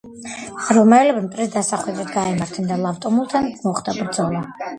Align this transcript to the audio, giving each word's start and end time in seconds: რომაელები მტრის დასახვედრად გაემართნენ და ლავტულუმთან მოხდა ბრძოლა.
რომაელები 0.77 1.21
მტრის 1.25 1.51
დასახვედრად 1.57 2.09
გაემართნენ 2.15 2.71
და 2.73 2.79
ლავტულუმთან 2.87 3.53
მოხდა 3.69 3.97
ბრძოლა. 4.01 4.45